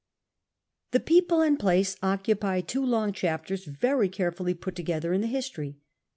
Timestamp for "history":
5.27-5.77